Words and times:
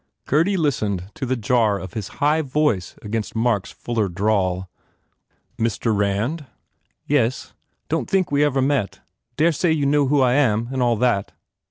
Gurdy 0.25 0.57
listened 0.57 1.11
to 1.13 1.27
the 1.27 1.35
jar 1.35 1.77
of 1.79 1.93
his 1.93 2.07
high 2.17 2.41
voice 2.41 2.95
against 3.03 3.35
Mark 3.35 3.67
s 3.67 3.71
fuller 3.71 4.09
drawl. 4.09 4.67
"Mr. 5.59 5.95
Rand?" 5.95 6.47
"Yes. 7.05 7.53
Don 7.87 8.07
t 8.07 8.11
think 8.11 8.31
we 8.31 8.39
ve 8.39 8.45
ever 8.45 8.63
met. 8.63 9.01
Daresay 9.37 9.71
you 9.73 9.85
know 9.85 10.07
who 10.07 10.19
I 10.21 10.33
am 10.33 10.69
and 10.71 10.81
all 10.81 10.95
that?" 10.95 11.33